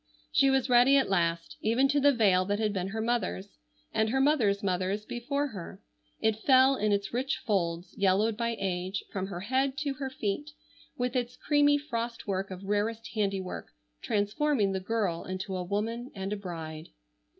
She 0.31 0.49
was 0.49 0.67
ready 0.67 0.97
at 0.97 1.11
last, 1.11 1.57
even 1.61 1.87
to 1.89 1.99
the 1.99 2.11
veil 2.11 2.43
that 2.45 2.57
had 2.57 2.73
been 2.73 2.87
her 2.87 3.01
mother's, 3.01 3.59
and 3.93 4.09
her 4.09 4.19
mother's 4.19 4.63
mother's 4.63 5.05
before 5.05 5.45
her. 5.49 5.79
It 6.19 6.39
fell 6.41 6.75
in 6.75 6.91
its 6.91 7.13
rich 7.13 7.37
folds, 7.37 7.95
yellowed 7.95 8.35
by 8.35 8.57
age, 8.59 9.03
from 9.11 9.27
her 9.27 9.41
head 9.41 9.77
to 9.77 9.93
her 9.93 10.09
feet, 10.09 10.53
with 10.97 11.15
its 11.15 11.37
creamy 11.37 11.77
frost 11.77 12.25
work 12.25 12.49
of 12.49 12.63
rarest 12.65 13.09
handiwork, 13.09 13.67
transforming 14.01 14.71
the 14.71 14.79
girl 14.79 15.23
into 15.23 15.55
a 15.55 15.61
woman 15.63 16.09
and 16.15 16.33
a 16.33 16.35
bride. 16.35 16.89